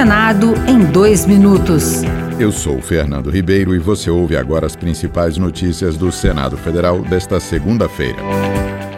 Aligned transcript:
Senado 0.00 0.54
em 0.66 0.82
dois 0.82 1.26
minutos. 1.26 2.00
Eu 2.38 2.50
sou 2.50 2.80
Fernando 2.80 3.28
Ribeiro 3.28 3.74
e 3.74 3.78
você 3.78 4.08
ouve 4.08 4.34
agora 4.34 4.64
as 4.64 4.74
principais 4.74 5.36
notícias 5.36 5.94
do 5.98 6.10
Senado 6.10 6.56
Federal 6.56 7.02
desta 7.02 7.38
segunda-feira. 7.38 8.16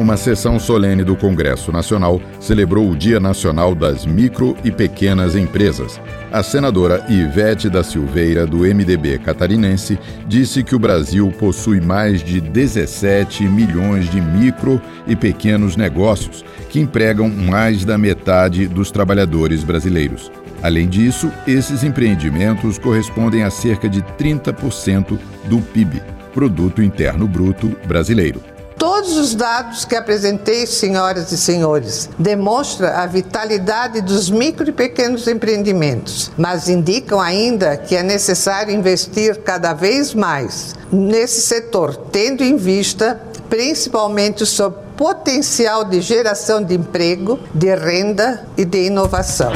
Uma 0.00 0.16
sessão 0.16 0.58
solene 0.58 1.04
do 1.04 1.14
Congresso 1.14 1.70
Nacional 1.70 2.20
celebrou 2.40 2.90
o 2.90 2.96
Dia 2.96 3.20
Nacional 3.20 3.74
das 3.74 4.06
Micro 4.06 4.56
e 4.64 4.70
Pequenas 4.70 5.36
Empresas. 5.36 6.00
A 6.32 6.42
senadora 6.42 7.04
Ivete 7.08 7.68
da 7.68 7.84
Silveira, 7.84 8.46
do 8.46 8.60
MDB 8.60 9.18
catarinense, 9.18 9.98
disse 10.26 10.64
que 10.64 10.74
o 10.74 10.78
Brasil 10.78 11.30
possui 11.38 11.80
mais 11.80 12.24
de 12.24 12.40
17 12.40 13.44
milhões 13.44 14.10
de 14.10 14.20
micro 14.20 14.80
e 15.06 15.14
pequenos 15.14 15.76
negócios, 15.76 16.42
que 16.70 16.80
empregam 16.80 17.28
mais 17.28 17.84
da 17.84 17.98
metade 17.98 18.66
dos 18.66 18.90
trabalhadores 18.90 19.62
brasileiros. 19.62 20.32
Além 20.62 20.88
disso, 20.88 21.30
esses 21.46 21.84
empreendimentos 21.84 22.78
correspondem 22.78 23.42
a 23.42 23.50
cerca 23.50 23.88
de 23.88 24.00
30% 24.00 25.18
do 25.44 25.58
PIB, 25.58 26.02
Produto 26.32 26.82
Interno 26.82 27.28
Bruto 27.28 27.76
brasileiro. 27.86 28.51
Todos 28.82 29.16
os 29.16 29.32
dados 29.32 29.84
que 29.84 29.94
apresentei, 29.94 30.66
senhoras 30.66 31.30
e 31.30 31.38
senhores, 31.38 32.10
demonstram 32.18 32.88
a 32.88 33.06
vitalidade 33.06 34.00
dos 34.00 34.28
micro 34.28 34.68
e 34.68 34.72
pequenos 34.72 35.28
empreendimentos, 35.28 36.32
mas 36.36 36.68
indicam 36.68 37.20
ainda 37.20 37.76
que 37.76 37.94
é 37.94 38.02
necessário 38.02 38.74
investir 38.74 39.40
cada 39.42 39.72
vez 39.72 40.12
mais 40.14 40.74
nesse 40.90 41.42
setor, 41.42 41.94
tendo 41.94 42.42
em 42.42 42.56
vista 42.56 43.20
principalmente 43.48 44.42
o 44.42 44.46
seu 44.46 44.72
potencial 44.72 45.84
de 45.84 46.00
geração 46.00 46.60
de 46.60 46.74
emprego, 46.74 47.38
de 47.54 47.72
renda 47.76 48.44
e 48.56 48.64
de 48.64 48.86
inovação. 48.86 49.52